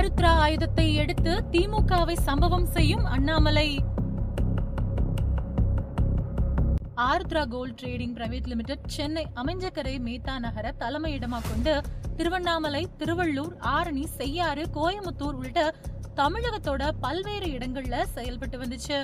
ஆருத்ரா 0.00 0.28
ஆயுதத்தை 0.42 0.84
எடுத்து 1.00 1.32
திமுகவை 1.52 2.14
சம்பவம் 2.26 2.66
செய்யும் 2.74 3.02
Annamalai. 3.14 3.66
Aarudhra 7.08 7.42
gold 7.54 7.76
trading 7.80 8.14
private 8.18 8.48
limited 8.52 8.86
Chennai 8.94 9.24
Aminjikarai 9.42 9.94
Mehta 10.06 10.34
நகர 10.46 10.72
தலைமையிடமாக 10.82 11.48
கொண்டு 11.48 11.74
திருவண்ணாமலை 12.16 12.82
திருவள்ளூர் 13.00 13.54
ஆரணி 13.74 14.06
செய்யாறு 14.18 14.64
கோயமுத்தூர் 14.78 15.38
உள்ளிட்ட 15.40 15.64
தமிழகத்தோட 16.20 16.88
பல்வேறு 17.04 17.50
இடங்கள்ல 17.58 17.98
செயல்பட்டு 18.16 18.58
வந்துச்சு. 18.58 18.98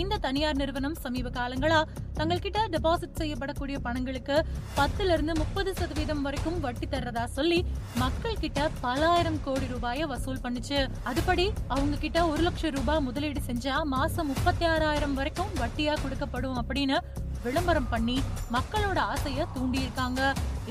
இந்த 0.00 0.18
தனியார் 0.24 0.58
நிறுவனம் 0.60 0.96
சமீப 1.04 1.30
காலங்களா 1.36 1.78
தங்கள்கிட்ட 2.18 2.60
டெபாசிட் 2.74 3.18
செய்யப்படக்கூடிய 3.20 3.76
பணங்களுக்கு 3.86 4.36
பத்துல 4.78 5.14
இருந்து 5.16 5.34
முப்பது 5.40 5.70
சதவீதம் 5.80 6.22
வரைக்கும் 6.26 6.58
வட்டி 6.64 6.86
தர்றதா 6.94 7.24
சொல்லி 7.36 7.60
மக்கள் 8.02 8.40
கிட்ட 8.44 8.68
பலாயிரம் 8.84 9.40
கோடி 9.46 9.66
ரூபாய 9.74 10.06
வசூல் 10.12 10.42
பண்ணுச்சு. 10.44 10.78
அதுபடி 11.10 11.46
அவங்க 11.74 12.00
கிட்ட 12.04 12.20
ஒரு 12.32 12.42
லட்சம் 12.46 12.74
ரூபாய் 12.78 13.04
முதலீடு 13.08 13.42
செஞ்சா 13.48 13.76
மாசம் 13.96 14.30
முப்பத்தி 14.32 14.66
ஆறாயிரம் 14.72 15.18
வரைக்கும் 15.20 15.52
வட்டியா 15.62 15.96
கொடுக்கப்படும் 16.04 16.58
அப்படின்னு 16.62 16.98
விளம்பரம் 17.44 17.92
பண்ணி 17.92 18.18
மக்களோட 18.56 18.98
ஆசைய 19.12 19.46
தூண்டியிருக்காங்க. 19.54 20.20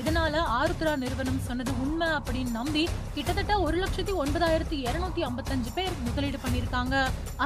இதனால 0.00 0.34
ஆருத்ரா 0.58 0.92
நிறுவனம் 1.02 1.40
சொன்னது 1.48 1.72
உண்மை 1.82 2.08
அப்படின்னு 2.18 2.52
நம்பி 2.58 2.82
கிட்டத்தட்ட 3.14 3.54
ஒரு 3.60 3.76
லட்சத்தி 3.82 4.12
ஒன்பதாயிரத்தி 4.22 4.76
இருநூத்தி 4.88 5.22
ஐம்பத்தஞ்சு 5.28 5.70
பேர் 5.76 5.94
முதலீடு 6.06 6.38
பண்ணிருக்காங்க 6.44 6.94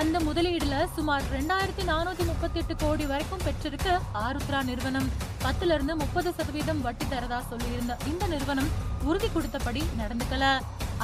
அந்த 0.01 0.17
முதலீடுல 0.29 0.77
சுமார் 0.97 1.27
ரெண்டாயிரத்தி 1.37 1.85
நானூத்தி 1.93 2.27
முப்பத்தி 2.31 2.61
எட்டு 2.63 2.77
கோடி 2.85 3.07
வரைக்கும் 3.13 3.45
பெற்றிருக்கு 3.47 3.93
ஆருத்ரா 4.27 4.61
நிறுவனம். 4.71 5.09
பத்துல 5.45 5.75
இருந்து 5.75 5.97
முப்பது 5.97 6.31
சதவீதம் 6.39 6.83
வட்டி 6.87 7.07
தரதா 7.13 7.41
சொல்லியிருந்த 7.53 7.97
இந்த 8.13 8.27
நிறுவனம் 8.35 8.71
உறுதி 9.11 9.31
கொடுத்தபடி 9.35 9.83
நடந்துக்கல. 10.01 10.45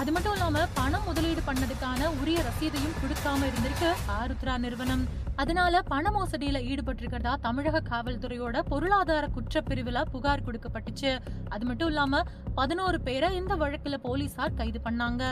அது 0.00 0.10
மட்டும் 0.14 0.34
இல்லாம 0.36 0.60
பணம் 0.76 1.06
முதலீடு 1.08 1.42
பண்ணதுக்கான 1.48 2.08
உரிய 2.20 2.38
ரசீதையும் 2.46 2.96
கொடுக்காம 3.00 3.40
இருந்திருக்கு 3.50 3.88
ஆருத்ரா 4.18 4.54
நிறுவனம். 4.64 5.02
அதனால 5.42 5.82
பண 5.90 6.04
மோசடியில 6.16 6.58
ஈடுபட்டிருக்கிறதா 6.70 7.32
தமிழக 7.46 7.82
காவல்துறையோட 7.90 8.56
பொருளாதார 8.70 9.24
குற்றப்பிரிவுல 9.36 10.02
புகார் 10.14 10.44
கொடுக்கப்பட்டுச்சு. 10.46 11.12
அது 11.54 11.64
மட்டும் 11.68 11.90
இல்லாம 11.92 12.22
பதினோரு 12.60 13.00
பேரை 13.08 13.30
இந்த 13.40 13.54
வழக்குல 13.62 13.98
போலீசார் 14.06 14.58
கைது 14.60 14.80
பண்ணாங்க. 14.86 15.22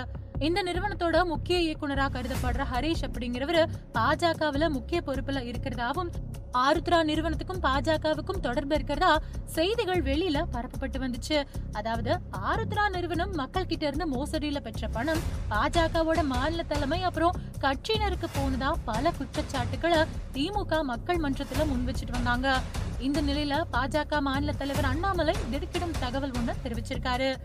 இந்த 0.47 0.59
நிறுவனத்தோட 0.69 1.17
முக்கிய 1.33 1.57
இயக்குனரா 1.67 2.07
கருதப்படுற 2.17 2.65
ஹரீஷ் 2.73 3.05
அப்படிங்கிறவரு 3.09 3.63
பாஜகவுல 3.97 4.69
முக்கிய 4.77 5.01
பொறுப்புல 5.09 5.41
இருக்கிறதாவும் 5.51 6.13
ஆருத்ரா 6.55 6.99
நிறுவனத்துக்கும் 7.05 7.61
பாஜகவுக்கும் 7.63 8.41
தொடர்பு 8.41 8.75
இருக்கிறதா? 8.75 9.21
செய்திகள் 9.45 10.03
வெளியில 10.03 10.45
பரப்பப்பட்டு 10.53 10.99
வந்துச்சு. 10.99 11.45
அதாவது 11.73 12.21
ஆருத்ரா 12.31 12.89
நிறுவனம் 12.91 13.35
மக்கள் 13.35 13.67
கிட்ட 13.67 13.87
இருந்து 13.87 14.07
மோசடியில 14.17 14.61
பெற்ற 14.61 14.89
பணம் 14.89 15.19
பாஜகவோட 15.51 16.23
மாநில 16.25 16.63
தலைமை 16.63 17.03
அப்புறம் 17.03 17.37
கட்சியினருக்கு 17.61 18.29
போனதா 18.37 18.73
பல 18.85 19.13
குற்றச்சாட்டுகளை 19.13 19.99
திமுக 20.33 20.83
மக்கள் 20.83 21.17
மன்றத்துல 21.17 21.67
முன் 21.67 21.89
வச்சுட்டு 21.89 22.11
வந்தாங்க. 22.11 22.61
இந்த 22.99 23.23
நிலையில 23.23 23.65
பாஜக 23.73 24.21
மாநில 24.21 24.53
தலைவர் 24.53 24.85
அண்ணாமலை 24.85 25.35
திடுக்கிடும் 25.51 25.99
தகவல் 26.01 26.31
ஒண்ணு 26.31 26.55
தெரிவிச்சிருக்காரு. 26.65 27.37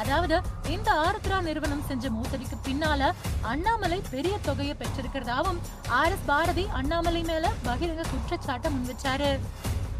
அதாவது 0.00 0.36
இந்த 0.74 0.90
ஆருத்ரா 1.06 1.38
நிறுவனம் 1.48 1.86
செஞ்ச 1.88 2.10
மோசடிக்கு 2.16 2.56
பின்னால 2.68 3.10
அண்ணாமலை 3.52 3.98
பெரிய 4.14 4.34
தொகையை 4.48 4.76
பெற்றிருக்கிறதாவும் 4.82 5.60
ஆர் 6.00 6.14
எஸ் 6.14 6.28
பாரதி 6.30 6.64
அண்ணாமலை 6.80 7.22
மேல 7.32 7.52
பகிரங்க 7.68 8.04
குற்றச்சாட்டை 8.12 8.70
முன்வச்சாரு 8.76 9.32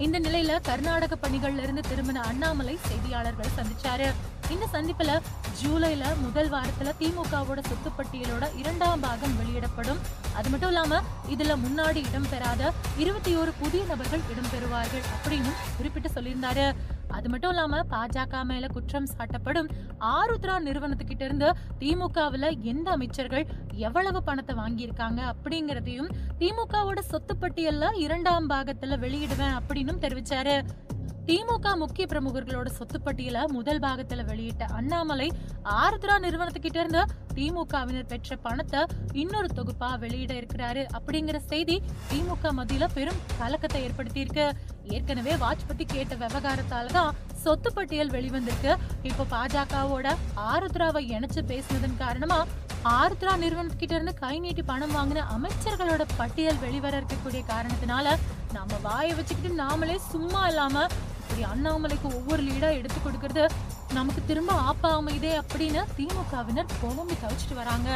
இந்த 0.05 0.17
நிலையில 0.25 0.53
கர்நாடக 0.67 1.15
பணிகள்ல 1.23 1.65
இருந்து 1.65 1.83
திரும்பின 1.89 2.21
அண்ணாமலை 2.29 2.75
செய்தியாளர்களை 2.87 3.51
சந்திச்சாரு. 3.57 4.07
இந்த 4.55 4.67
சந்திப்புல 4.75 5.11
ஜூலைல 5.61 6.05
முதல் 6.23 6.49
வாரத்துல 6.55 6.95
திமுகவோட 7.01 7.61
சொத்து 7.69 7.91
பட்டியலோட 7.99 8.45
இரண்டாம் 8.61 9.03
பாகம் 9.05 9.37
வெளியிடப்படும். 9.41 10.01
அது 10.39 10.49
மட்டும் 10.53 10.73
இல்லாம 10.73 11.03
இதுல 11.35 11.57
முன்னாடி 11.65 12.01
இடம்பெறாத 12.09 12.73
இருபத்தி 13.03 13.35
ஒரு 13.43 13.53
புதிய 13.61 13.83
நபர்கள் 13.93 14.25
இடம்பெறுவார்கள் 14.33 15.05
அப்படின்னு 15.17 15.53
குறிப்பிட்டு 15.77 16.11
சொல்லியிருந்தாரு. 16.17 16.67
அது 17.11 17.29
மட்டும் 17.29 17.51
இல்லாம 17.51 17.83
பாஜக 17.91 18.45
மேல 18.45 18.67
குற்றம் 18.67 19.07
சாட்டப்படும் 19.19 19.69
ஆருத்ரா 20.01 20.55
நிறுவனத்துக்கிட்ட 20.59 21.23
இருந்து 21.23 21.49
திமுகவுல 21.79 22.63
எந்த 22.63 22.91
அமைச்சர்கள் 22.91 23.45
எவ்வளவு 23.75 24.23
பணத்தை 24.23 24.55
வாங்கியிருக்காங்க 24.57 25.21
அப்படிங்கறதையும் 25.33 26.11
திமுகவோட 26.39 26.99
சொத்து 26.99 27.35
பட்டியல்ல 27.35 27.93
இரண்டாம் 27.97 28.51
பாகத்துல 28.51 28.99
வெளியிடுவேன் 28.99 29.57
அப்படின்னு 29.59 29.95
தெரிவிச்சாரு. 30.01 30.57
திமுக 31.27 31.77
முக்கிய 31.77 32.07
பிரமுகர்களோட 32.11 32.67
சொத்து 32.67 32.99
பட்டியல 32.99 33.49
முதல் 33.49 33.79
பாகத்துல 33.79 34.25
வெளியிட்ட 34.25 34.65
அண்ணாமலை 34.65 35.29
ஆருத்ரா 35.65 36.15
நிறுவனத்துக்கிட்ட 36.19 36.79
இருந்து 36.79 37.03
திமுகவினர் 37.41 38.09
பெற்ற 38.13 38.37
பணத்தை 38.47 38.81
இன்னொரு 39.13 39.49
தொகுப்பா 39.59 39.89
வெளியிட 39.99 40.33
இருக்கிறாரு. 40.41 40.83
அப்படிங்கிற 40.97 41.37
செய்தி 41.51 41.77
திமுக 42.11 42.51
மத்தியில 42.59 42.87
பெரும் 42.97 43.21
கலக்கத்தை 43.41 43.81
ஏற்படுத்தியிருக்கு. 43.87 44.47
ஏற்கனவே 44.95 45.35
வாஜ்பதி 45.45 45.85
கேட்ட 45.95 46.15
விவகாரத்தாலதான் 46.23 47.13
சொத்து 47.45 47.71
பட்டியல் 47.73 48.13
வெளிவந்திருக்கு. 48.17 48.73
இப்ப 49.11 49.27
பாஜகவோட 49.35 50.09
ஆருத்ராவை 50.53 51.03
இணைச்சு 51.17 51.43
பேசினதன் 51.53 52.01
காரணமா 52.03 52.41
ஆருத்ரா 52.99 53.33
நிறுவனத்துக்கிட்ட 53.45 53.97
இருந்து 53.97 54.15
கை 54.21 54.35
நீட்டி 54.45 54.63
பணம் 54.63 54.95
வாங்கின 54.97 55.25
அமைச்சர்களோட 55.37 56.03
பட்டியல் 56.17 56.61
வெளிவர 56.65 57.01
இருக்கக்கூடிய 57.01 57.43
காரணத்தினால 57.53 58.17
நம்ம 58.53 58.79
வாயை 58.83 59.13
வச்சுக்கிட்டு 59.19 59.51
நாமளே 59.63 59.97
சும்மா 60.13 60.43
இல்லாம 60.49 60.87
இப்படி 61.19 61.43
அண்ணாமலைக்கு 61.53 62.09
ஒவ்வொரு 62.19 62.43
லீடா 62.43 62.71
எடுத்து 62.79 62.99
கொடுக்கறது 63.01 63.45
நமக்கு 63.95 64.21
திரும்ப 64.27 64.53
ஆப்பா 64.71 64.91
அமைதே 64.99 65.33
அப்படின்னு 65.41 65.81
திமுகவினர் 65.97 66.75
புலம்பி 66.81 67.17
தவிச்சிட்டு 67.23 67.55
வராங்க. 67.55 67.89